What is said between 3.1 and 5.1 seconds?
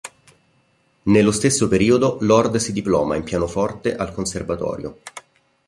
in pianoforte al conservatorio.